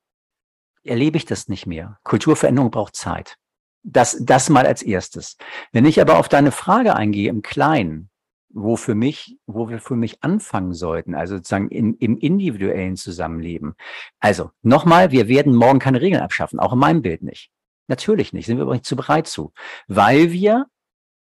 [0.83, 1.99] erlebe ich das nicht mehr.
[2.05, 3.37] Kulturveränderung braucht Zeit.
[3.83, 5.37] Das, das mal als erstes.
[5.73, 8.11] Wenn ich aber auf deine Frage eingehe im Kleinen,
[8.53, 13.75] wo für mich, wo wir für mich anfangen sollten, also sozusagen in, im individuellen Zusammenleben.
[14.18, 17.51] Also nochmal, wir werden morgen keine Regeln abschaffen, auch in meinem Bild nicht.
[17.87, 19.53] Natürlich nicht, sind wir aber nicht zu bereit zu,
[19.87, 20.66] weil wir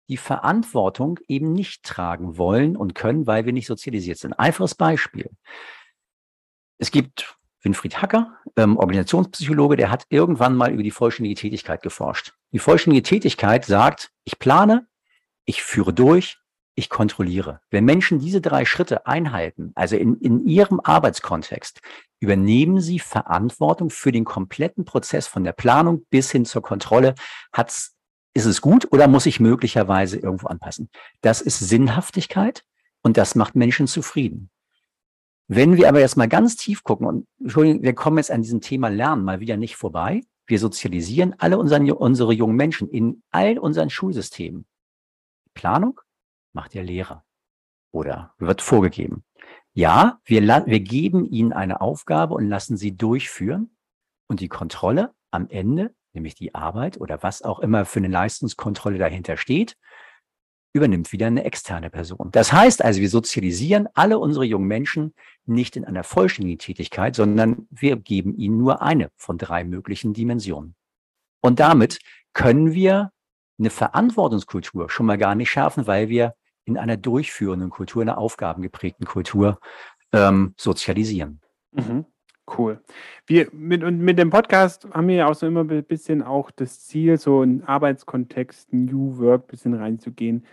[0.09, 4.35] die Verantwortung eben nicht tragen wollen und können, weil wir nicht sozialisiert sind.
[4.35, 5.31] Einfaches Beispiel.
[6.79, 12.35] Es gibt Winfried Hacker, ähm, Organisationspsychologe, der hat irgendwann mal über die vollständige Tätigkeit geforscht.
[12.53, 14.87] Die vollständige Tätigkeit sagt, ich plane,
[15.45, 16.38] ich führe durch,
[16.77, 17.61] ich kontrolliere.
[17.71, 21.81] Wenn Menschen diese drei Schritte einhalten, also in, in ihrem Arbeitskontext,
[22.21, 27.14] übernehmen sie Verantwortung für den kompletten Prozess von der Planung bis hin zur Kontrolle.
[27.53, 27.96] Hat's,
[28.37, 30.90] ist es gut oder muss ich möglicherweise irgendwo anpassen?
[31.22, 32.64] Das ist Sinnhaftigkeit
[33.03, 34.51] und das macht Menschen zufrieden.
[35.49, 38.61] Wenn wir aber jetzt mal ganz tief gucken und Entschuldigung, wir kommen jetzt an diesem
[38.61, 40.20] Thema Lernen mal wieder nicht vorbei.
[40.46, 44.66] Wir sozialisieren alle unseren, unsere jungen Menschen in all unseren Schulsystemen.
[45.55, 46.01] Planung,
[46.53, 47.25] macht der Lehrer
[47.90, 49.25] oder wird vorgegeben.
[49.72, 53.77] Ja, wir, wir geben ihnen eine Aufgabe und lassen sie durchführen
[54.27, 58.99] und die Kontrolle am Ende, nämlich die Arbeit oder was auch immer für eine Leistungskontrolle
[58.99, 59.77] dahinter steht,
[60.73, 62.31] übernimmt wieder eine externe Person.
[62.33, 65.15] Das heißt also, wir sozialisieren alle unsere jungen Menschen
[65.47, 70.75] nicht in einer vollständigen Tätigkeit, sondern wir geben ihnen nur eine von drei möglichen Dimensionen.
[71.41, 72.01] Und damit
[72.35, 73.13] können wir
[73.59, 79.07] eine Verantwortungskultur schon mal gar nicht schärfen, weil wir in einer durchführenden Kultur, einer aufgabengeprägten
[79.07, 79.61] Kultur
[80.13, 81.41] ähm, sozialisieren.
[81.73, 82.05] Mhm.
[82.47, 82.81] Cool.
[83.27, 86.51] Wir mit, und mit dem Podcast haben wir ja auch so immer ein bisschen auch
[86.51, 90.47] das Ziel, so in Arbeitskontext, New Work ein bisschen reinzugehen.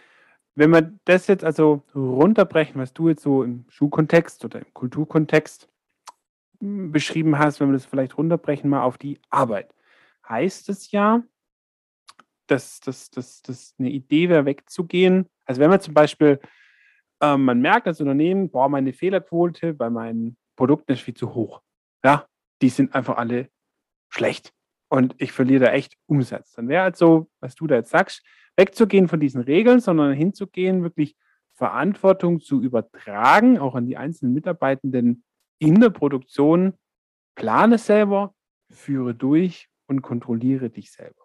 [0.56, 5.70] Wenn wir das jetzt also runterbrechen, was du jetzt so im Schulkontext oder im Kulturkontext
[6.60, 9.74] hm, beschrieben hast, wenn wir das vielleicht runterbrechen mal auf die Arbeit,
[10.28, 11.24] heißt es ja,
[12.48, 16.40] dass das eine Idee wäre, wegzugehen also wenn man zum Beispiel,
[17.22, 21.62] ähm, man merkt als Unternehmen, boah, meine Fehlerquote bei meinen Produkten ist viel zu hoch.
[22.04, 22.28] Ja,
[22.62, 23.50] die sind einfach alle
[24.10, 24.54] schlecht.
[24.90, 26.52] Und ich verliere da echt Umsatz.
[26.54, 28.24] Dann wäre halt so, was du da jetzt sagst,
[28.56, 31.16] wegzugehen von diesen Regeln, sondern hinzugehen, wirklich
[31.54, 35.24] Verantwortung zu übertragen, auch an die einzelnen Mitarbeitenden
[35.60, 36.78] in der Produktion.
[37.36, 38.36] Plane selber,
[38.70, 41.24] führe durch und kontrolliere dich selber.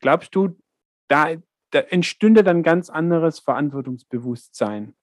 [0.00, 0.58] Glaubst du,
[1.06, 1.36] da
[1.70, 4.94] da entstünde dann ganz anderes Verantwortungsbewusstsein.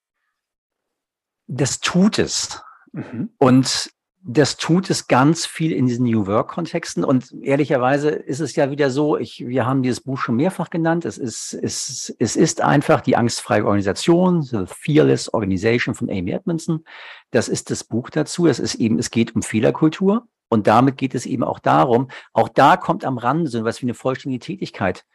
[1.47, 2.61] Das tut es.
[2.91, 3.33] Mhm.
[3.37, 3.93] Und
[4.29, 7.05] das tut es ganz viel in diesen New Work-Kontexten.
[7.05, 11.05] Und ehrlicherweise ist es ja wieder so, ich, wir haben dieses Buch schon mehrfach genannt.
[11.05, 16.83] Es ist, es, es ist einfach die angstfreie Organisation, The Fearless Organization von Amy Edmondson.
[17.31, 18.47] Das ist das Buch dazu.
[18.47, 20.27] Es ist eben, es geht um Fehlerkultur.
[20.49, 23.85] Und damit geht es eben auch darum, auch da kommt am Rande so etwas wie
[23.85, 25.05] eine vollständige Tätigkeit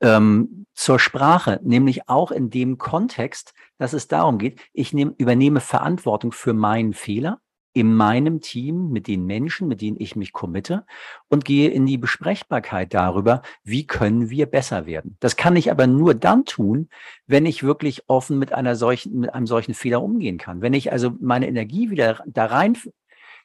[0.00, 5.60] ähm, zur Sprache, nämlich auch in dem Kontext, dass es darum geht, ich nehm, übernehme
[5.60, 7.40] Verantwortung für meinen Fehler
[7.72, 10.84] in meinem Team, mit den Menschen, mit denen ich mich committe
[11.28, 15.16] und gehe in die Besprechbarkeit darüber, wie können wir besser werden.
[15.20, 16.88] Das kann ich aber nur dann tun,
[17.26, 20.62] wenn ich wirklich offen mit einer solchen, mit einem solchen Fehler umgehen kann.
[20.62, 22.76] Wenn ich also meine Energie wieder da rein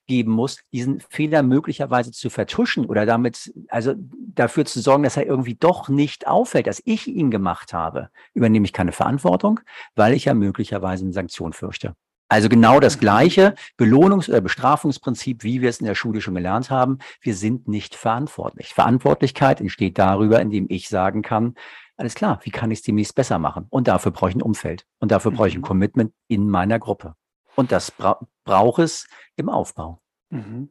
[0.07, 5.25] geben muss, diesen Fehler möglicherweise zu vertuschen oder damit, also dafür zu sorgen, dass er
[5.25, 9.59] irgendwie doch nicht auffällt, dass ich ihn gemacht habe, übernehme ich keine Verantwortung,
[9.95, 11.95] weil ich ja möglicherweise eine Sanktion fürchte.
[12.27, 16.71] Also genau das gleiche Belohnungs- oder Bestrafungsprinzip, wie wir es in der Schule schon gelernt
[16.71, 16.97] haben.
[17.21, 18.73] Wir sind nicht verantwortlich.
[18.73, 21.55] Verantwortlichkeit entsteht darüber, indem ich sagen kann,
[21.97, 23.67] alles klar, wie kann ich es demnächst besser machen?
[23.69, 24.85] Und dafür brauche ich ein Umfeld.
[24.99, 25.65] Und dafür brauche ich ein mhm.
[25.65, 27.15] Commitment in meiner Gruppe.
[27.55, 29.07] Und das bra braucht es
[29.37, 30.01] im Aufbau.
[30.29, 30.69] Mhm.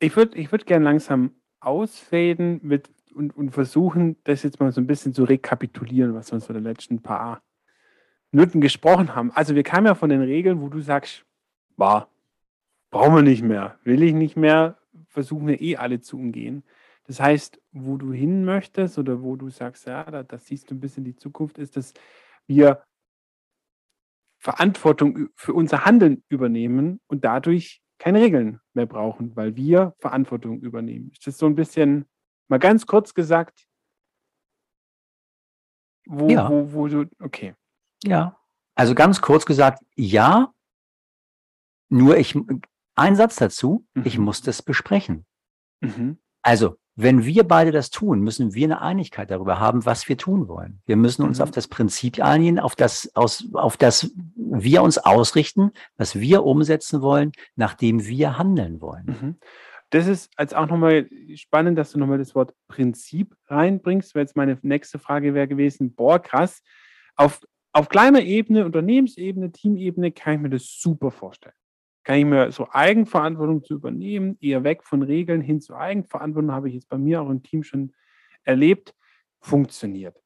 [0.00, 4.80] Ich würde ich würd gerne langsam ausfaden mit, und, und versuchen, das jetzt mal so
[4.80, 7.42] ein bisschen zu rekapitulieren, was wir uns für die letzten paar
[8.32, 9.30] Minuten gesprochen haben.
[9.32, 11.24] Also wir kamen ja von den Regeln, wo du sagst,
[11.76, 12.08] war,
[12.90, 16.62] brauchen wir nicht mehr, will ich nicht mehr, versuchen wir eh alle zu umgehen.
[17.04, 20.74] Das heißt, wo du hin möchtest oder wo du sagst, ja, da, das siehst du
[20.74, 21.92] ein bisschen die Zukunft, ist, dass
[22.46, 22.84] wir
[24.38, 31.10] Verantwortung für unser Handeln übernehmen und dadurch keine Regeln mehr brauchen, weil wir Verantwortung übernehmen.
[31.10, 32.06] Ist das so ein bisschen,
[32.48, 33.66] mal ganz kurz gesagt,
[36.06, 36.48] wo, ja.
[36.48, 37.54] wo, wo du, okay.
[38.02, 38.36] Ja,
[38.74, 40.52] also ganz kurz gesagt, ja,
[41.88, 42.38] nur ich,
[42.94, 44.02] ein Satz dazu, mhm.
[44.06, 45.26] ich muss das besprechen.
[45.80, 46.18] Mhm.
[46.42, 50.48] Also, wenn wir beide das tun, müssen wir eine Einigkeit darüber haben, was wir tun
[50.48, 50.82] wollen.
[50.86, 51.44] Wir müssen uns mhm.
[51.44, 57.00] auf das Prinzip einigen, auf das, aus, auf das wir uns ausrichten, was wir umsetzen
[57.00, 59.06] wollen, nachdem wir handeln wollen.
[59.06, 59.36] Mhm.
[59.90, 64.36] Das ist als auch nochmal spannend, dass du nochmal das Wort Prinzip reinbringst, weil jetzt
[64.36, 66.62] meine nächste Frage wäre gewesen, boah, krass,
[67.16, 67.40] auf,
[67.72, 71.54] auf kleiner Ebene, Unternehmensebene, Teamebene kann ich mir das super vorstellen
[72.04, 76.68] kann ich mir so Eigenverantwortung zu übernehmen, eher weg von Regeln hin zu Eigenverantwortung, habe
[76.68, 77.92] ich jetzt bei mir auch im Team schon
[78.42, 78.94] erlebt,
[79.40, 80.20] funktioniert.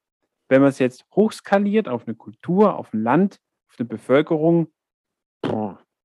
[0.49, 4.69] Wenn man es jetzt hochskaliert auf eine Kultur, auf ein Land, auf eine Bevölkerung,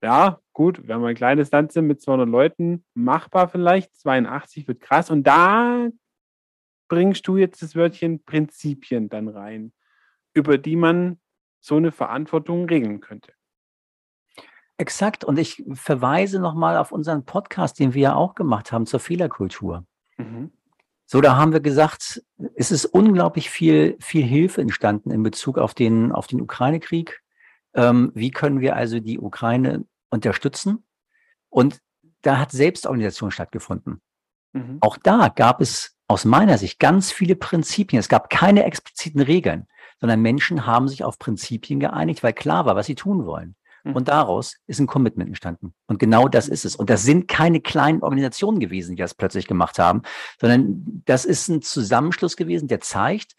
[0.01, 4.79] ja, gut, wenn wir ein kleines Land sind mit 200 Leuten, machbar vielleicht, 82 wird
[4.79, 5.89] krass und da
[6.87, 9.73] bringst du jetzt das Wörtchen Prinzipien dann rein,
[10.33, 11.19] über die man
[11.59, 13.33] so eine Verantwortung regeln könnte.
[14.77, 15.23] Exakt.
[15.23, 19.85] Und ich verweise nochmal auf unseren Podcast, den wir ja auch gemacht haben zur Fehlerkultur.
[20.17, 20.51] Mhm.
[21.05, 22.21] So, da haben wir gesagt,
[22.55, 27.23] es ist unglaublich viel, viel Hilfe entstanden in Bezug auf den, auf den Ukraine-Krieg.
[27.73, 30.85] Ähm, wie können wir also die Ukraine unterstützen?
[31.49, 31.79] Und
[32.21, 34.01] da hat Selbstorganisation stattgefunden.
[34.53, 34.77] Mhm.
[34.81, 37.99] Auch da gab es aus meiner Sicht ganz viele Prinzipien.
[37.99, 39.67] Es gab keine expliziten Regeln,
[39.99, 43.55] sondern Menschen haben sich auf Prinzipien geeinigt, weil klar war, was sie tun wollen.
[43.83, 43.95] Mhm.
[43.95, 45.73] Und daraus ist ein Commitment entstanden.
[45.87, 46.75] Und genau das ist es.
[46.75, 50.01] Und das sind keine kleinen Organisationen gewesen, die das plötzlich gemacht haben,
[50.39, 53.35] sondern das ist ein Zusammenschluss gewesen, der zeigt,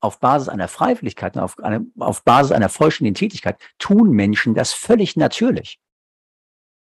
[0.00, 5.16] auf Basis einer Freiwilligkeit, auf, eine, auf Basis einer vollständigen Tätigkeit, tun Menschen das völlig
[5.16, 5.80] natürlich.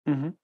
[0.05, 0.37] Mhm.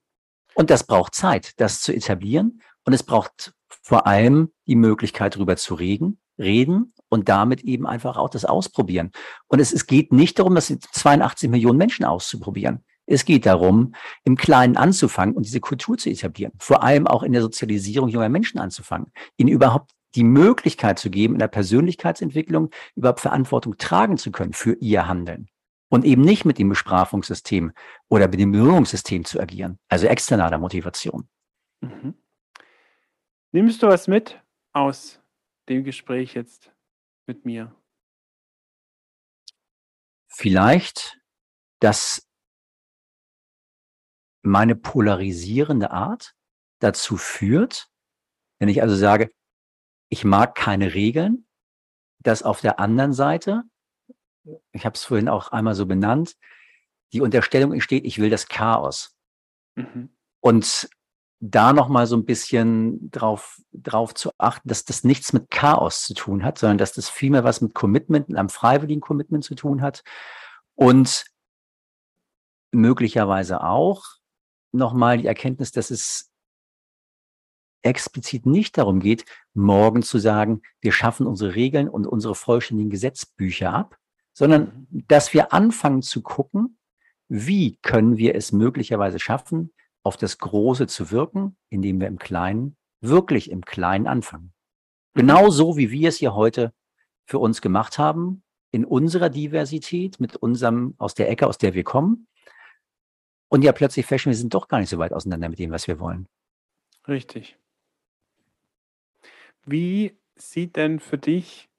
[0.58, 2.64] Und das braucht Zeit, das zu etablieren.
[2.84, 8.18] Und es braucht vor allem die Möglichkeit, darüber zu reden, reden und damit eben einfach
[8.18, 9.12] auch das Ausprobieren.
[9.46, 12.84] Und es, es geht nicht darum, das 82 Millionen Menschen auszuprobieren.
[13.06, 13.94] Es geht darum,
[14.24, 16.54] im Kleinen anzufangen und diese Kultur zu etablieren.
[16.58, 19.12] Vor allem auch in der Sozialisierung junger Menschen anzufangen.
[19.38, 24.74] Ihnen überhaupt die Möglichkeit zu geben, in der Persönlichkeitsentwicklung überhaupt Verantwortung tragen zu können für
[24.74, 25.50] ihr Handeln.
[25.90, 27.72] Und eben nicht mit dem Bestrafungssystem
[28.10, 29.80] oder mit dem Belohnungssystem zu agieren.
[29.88, 31.30] Also externer Motivation.
[31.82, 32.16] Mhm.
[33.54, 34.42] Nimmst du was mit
[34.74, 35.22] aus
[35.70, 36.72] dem Gespräch jetzt
[37.26, 37.74] mit mir?
[40.28, 41.20] Vielleicht,
[41.80, 42.28] dass
[44.44, 46.36] meine polarisierende Art
[46.80, 47.90] dazu führt,
[48.60, 49.32] wenn ich also sage,
[50.10, 51.48] ich mag keine Regeln,
[52.20, 53.64] dass auf der anderen Seite,
[54.72, 56.36] ich habe es vorhin auch einmal so benannt,
[57.14, 59.16] die Unterstellung entsteht, ich will das Chaos.
[59.76, 60.10] Mhm.
[60.40, 60.90] Und
[61.40, 66.14] da nochmal so ein bisschen drauf, drauf zu achten, dass das nichts mit Chaos zu
[66.14, 70.04] tun hat, sondern dass das vielmehr was mit Commitment, einem freiwilligen Commitment zu tun hat
[70.76, 71.26] und
[72.72, 74.04] möglicherweise auch
[74.72, 76.32] nochmal die Erkenntnis, dass es
[77.84, 83.74] explizit nicht darum geht, morgen zu sagen, wir schaffen unsere Regeln und unsere vollständigen Gesetzbücher
[83.74, 83.98] ab,
[84.38, 86.78] sondern dass wir anfangen zu gucken,
[87.28, 89.74] wie können wir es möglicherweise schaffen,
[90.04, 94.54] auf das Große zu wirken, indem wir im Kleinen, wirklich im Kleinen anfangen.
[95.16, 96.72] Genau so, wie wir es hier heute
[97.26, 101.84] für uns gemacht haben, in unserer Diversität, mit unserem, aus der Ecke, aus der wir
[101.84, 102.28] kommen.
[103.50, 105.88] Und ja, plötzlich feststellen, wir sind doch gar nicht so weit auseinander mit dem, was
[105.88, 106.28] wir wollen.
[107.08, 107.58] Richtig.
[109.66, 111.72] Wie sieht denn für dich,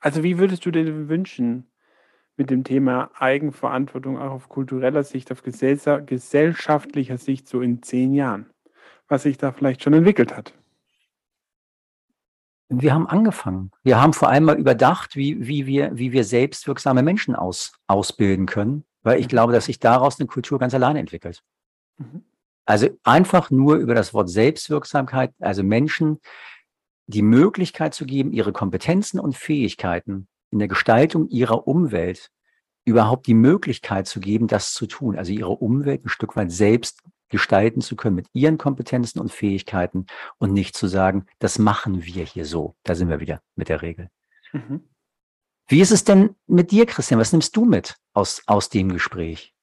[0.00, 1.71] also wie würdest du dir wünschen,
[2.42, 8.46] mit dem Thema Eigenverantwortung auch auf kultureller Sicht, auf gesellschaftlicher Sicht so in zehn Jahren,
[9.06, 10.52] was sich da vielleicht schon entwickelt hat.
[12.68, 13.70] Wir haben angefangen.
[13.84, 18.46] Wir haben vor allem mal überdacht, wie, wie, wir, wie wir selbstwirksame Menschen aus, ausbilden
[18.46, 19.30] können, weil ich mhm.
[19.30, 21.44] glaube, dass sich daraus eine Kultur ganz alleine entwickelt.
[21.98, 22.24] Mhm.
[22.64, 26.18] Also einfach nur über das Wort Selbstwirksamkeit, also Menschen
[27.06, 32.30] die Möglichkeit zu geben, ihre Kompetenzen und Fähigkeiten in der Gestaltung ihrer Umwelt
[32.84, 37.02] überhaupt die Möglichkeit zu geben, das zu tun, also ihre Umwelt ein Stück weit selbst
[37.28, 40.06] gestalten zu können mit ihren Kompetenzen und Fähigkeiten
[40.38, 42.76] und nicht zu sagen, das machen wir hier so.
[42.82, 44.10] Da sind wir wieder mit der Regel.
[44.52, 44.84] Mhm.
[45.68, 47.18] Wie ist es denn mit dir, Christian?
[47.18, 49.54] Was nimmst du mit aus, aus dem Gespräch?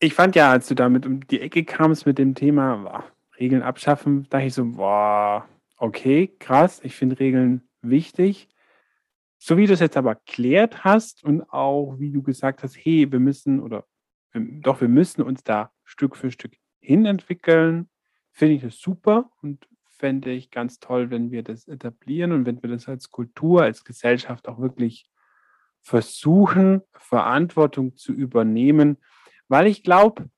[0.00, 3.04] Ich fand ja, als du damit um die Ecke kamst mit dem Thema boah,
[3.38, 8.48] Regeln abschaffen, dachte ich so, boah, okay, krass, ich finde Regeln wichtig.
[9.38, 13.10] So wie du es jetzt aber erklärt hast und auch wie du gesagt hast, hey,
[13.10, 13.86] wir müssen oder
[14.34, 17.88] doch, wir müssen uns da Stück für Stück hinentwickeln,
[18.32, 22.62] finde ich das super und fände ich ganz toll, wenn wir das etablieren und wenn
[22.62, 25.08] wir das als Kultur, als Gesellschaft auch wirklich
[25.80, 28.98] versuchen, Verantwortung zu übernehmen,
[29.48, 30.28] weil ich glaube,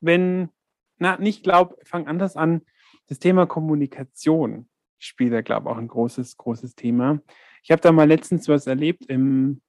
[0.00, 0.50] wenn,
[0.98, 2.62] na, nicht glaube, fang anders an,
[3.06, 7.20] das Thema Kommunikation spielt da, glaube ich, auch ein großes, großes Thema.
[7.62, 9.60] Ich habe da mal letztens was erlebt, im,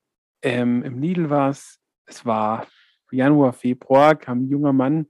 [0.41, 2.67] ähm, im Lidl war es, es war
[3.11, 5.07] Januar, Februar, kam ein junger Mann,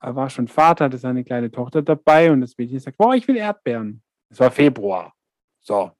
[0.00, 3.28] er war schon Vater, hatte seine kleine Tochter dabei und das Mädchen sagt, boah, ich
[3.28, 4.02] will Erdbeeren.
[4.30, 5.14] Es war Februar.
[5.60, 5.92] So.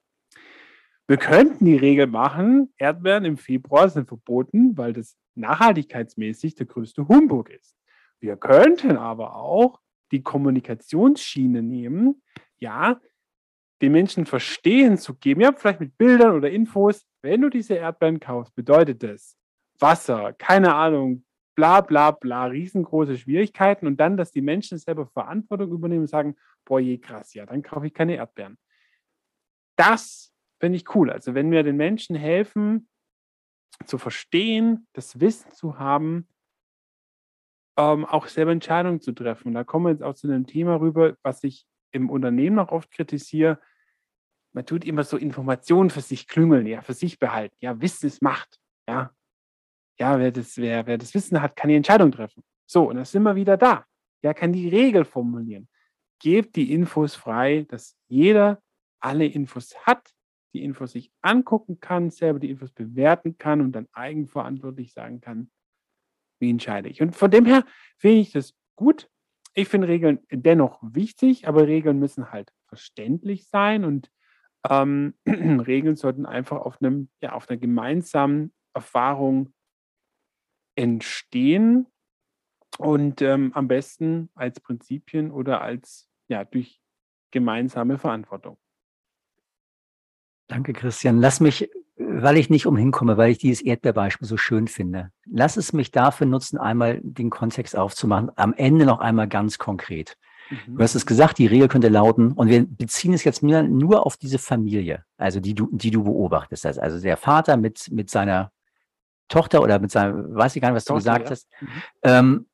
[1.06, 7.08] Wir könnten die Regel machen, Erdbeeren im Februar sind verboten, weil das nachhaltigkeitsmäßig der größte
[7.08, 7.76] Humbug ist.
[8.20, 9.80] Wir könnten aber auch
[10.12, 12.22] die Kommunikationsschiene nehmen,
[12.58, 13.00] ja,
[13.80, 18.20] den Menschen verstehen zu geben, ja, vielleicht mit Bildern oder Infos, wenn du diese Erdbeeren
[18.20, 19.36] kaufst, bedeutet das
[19.78, 25.70] Wasser, keine Ahnung, bla bla bla, riesengroße Schwierigkeiten und dann, dass die Menschen selber Verantwortung
[25.70, 28.58] übernehmen und sagen, boah, je krass, ja, dann kaufe ich keine Erdbeeren.
[29.76, 31.10] Das finde ich cool.
[31.10, 32.88] Also wenn wir den Menschen helfen,
[33.86, 36.28] zu verstehen, das Wissen zu haben,
[37.78, 39.48] ähm, auch selber Entscheidungen zu treffen.
[39.48, 42.72] Und da kommen wir jetzt auch zu einem Thema rüber, was ich im Unternehmen noch
[42.72, 43.58] oft kritisiere.
[44.52, 47.56] Man tut immer so Informationen für sich klüngeln, ja, für sich behalten.
[47.60, 48.58] Ja, Wissen ist Macht.
[48.88, 49.14] Ja,
[49.98, 52.42] ja wer, das, wer, wer das Wissen hat, kann die Entscheidung treffen.
[52.66, 53.84] So, und dann sind wir wieder da.
[54.22, 55.68] Ja, kann die Regel formulieren.
[56.20, 58.60] Gebt die Infos frei, dass jeder
[59.00, 60.12] alle Infos hat,
[60.52, 65.50] die Infos sich angucken kann, selber die Infos bewerten kann und dann eigenverantwortlich sagen kann,
[66.40, 67.00] wie entscheide ich.
[67.00, 67.64] Und von dem her
[67.96, 69.08] finde ich das gut.
[69.54, 74.10] Ich finde Regeln dennoch wichtig, aber Regeln müssen halt verständlich sein und
[74.68, 79.52] ähm, Regeln sollten einfach auf einem, ja, auf einer gemeinsamen Erfahrung
[80.76, 81.86] entstehen
[82.78, 86.80] und ähm, am besten als Prinzipien oder als ja durch
[87.30, 88.58] gemeinsame Verantwortung.
[90.48, 91.18] Danke, Christian.
[91.18, 95.56] Lass mich, weil ich nicht umhin komme, weil ich dieses Erdbeerbeispiel so schön finde, lass
[95.56, 98.30] es mich dafür nutzen, einmal den Kontext aufzumachen.
[98.36, 100.16] Am Ende noch einmal ganz konkret.
[100.50, 100.76] Mhm.
[100.76, 104.16] Du hast es gesagt, die Regel könnte lauten, und wir beziehen es jetzt nur, auf
[104.16, 106.66] diese Familie, also die du, die du beobachtest.
[106.66, 108.52] Also der Vater mit, mit seiner
[109.28, 111.30] Tochter oder mit seinem, weiß ich gar nicht, was du Tochter, gesagt ja.
[111.30, 111.48] hast.
[111.60, 111.82] Mhm.
[112.02, 112.46] Ähm,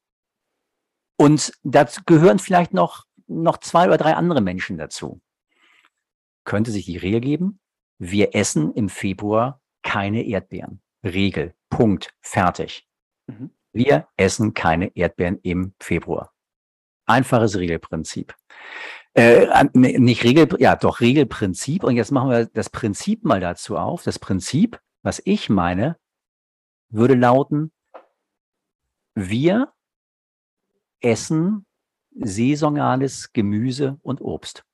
[1.18, 5.20] und dazu gehören vielleicht noch, noch zwei oder drei andere Menschen dazu.
[6.44, 7.58] Könnte sich die Regel geben,
[7.98, 10.82] wir essen im Februar keine Erdbeeren.
[11.02, 11.54] Regel.
[11.70, 12.14] Punkt.
[12.20, 12.86] Fertig.
[13.26, 13.50] Mhm.
[13.72, 16.32] Wir essen keine Erdbeeren im Februar.
[17.06, 18.34] Einfaches Regelprinzip.
[19.14, 21.84] Äh, nicht Regel, ja, doch Regelprinzip.
[21.84, 24.02] Und jetzt machen wir das Prinzip mal dazu auf.
[24.02, 25.96] Das Prinzip, was ich meine,
[26.90, 27.72] würde lauten,
[29.14, 29.72] wir
[31.00, 31.64] essen
[32.18, 34.64] saisonales Gemüse und Obst.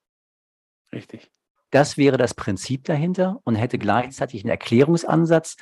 [0.93, 1.31] Richtig.
[1.71, 5.57] Das wäre das Prinzip dahinter und hätte gleichzeitig einen Erklärungsansatz,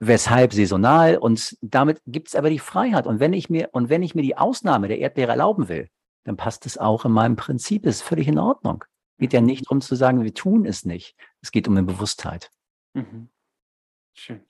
[0.00, 3.06] weshalb saisonal und damit gibt es aber die Freiheit.
[3.06, 5.88] Und wenn ich mir, und wenn ich mir die Ausnahme der Erdbeere erlauben will,
[6.24, 8.84] dann passt es auch in meinem Prinzip, ist völlig in Ordnung.
[9.18, 11.16] Geht ja nicht darum zu sagen, wir tun es nicht.
[11.40, 12.50] Es geht um eine Bewusstheit.
[12.94, 13.28] Mhm.
[14.14, 14.44] Schön.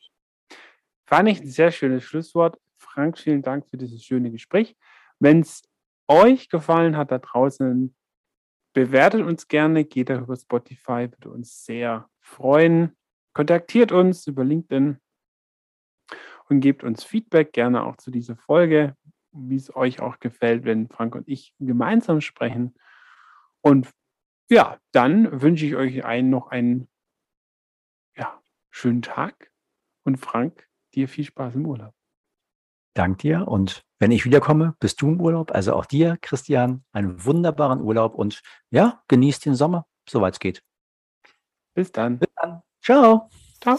[1.06, 2.58] Fand ich ein sehr schönes Schlusswort.
[2.78, 4.76] Frank, vielen Dank für dieses schöne Gespräch.
[5.18, 5.62] Wenn es
[6.08, 7.94] euch gefallen hat da draußen,
[8.72, 12.96] bewertet uns gerne, geht da über Spotify, würde uns sehr freuen.
[13.34, 14.98] Kontaktiert uns über LinkedIn
[16.48, 18.96] und gebt uns Feedback gerne auch zu dieser Folge,
[19.32, 22.74] wie es euch auch gefällt, wenn Frank und ich gemeinsam sprechen.
[23.60, 23.90] Und
[24.50, 26.88] ja, dann wünsche ich euch einen, noch einen
[28.16, 29.50] ja, schönen Tag
[30.04, 31.94] und Frank, dir viel Spaß im Urlaub.
[32.94, 35.52] Dank dir und wenn ich wiederkomme, bist du im Urlaub.
[35.52, 40.62] Also auch dir, Christian, einen wunderbaren Urlaub und ja, genießt den Sommer, soweit es geht.
[41.74, 42.18] Bis dann.
[42.18, 42.62] Bis dann.
[42.82, 43.30] Ciao.
[43.60, 43.78] Ciao.